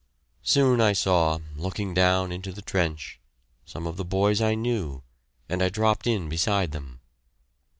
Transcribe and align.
Soon 0.41 0.81
I 0.81 0.93
saw, 0.93 1.37
looking 1.55 1.93
down 1.93 2.31
into 2.31 2.51
the 2.51 2.63
trench, 2.63 3.19
some 3.65 3.85
of 3.85 3.97
the 3.97 4.03
boys 4.03 4.41
I 4.41 4.55
knew, 4.55 5.03
and 5.47 5.61
I 5.61 5.69
dropped 5.69 6.07
in 6.07 6.27
beside 6.27 6.71
them. 6.71 7.01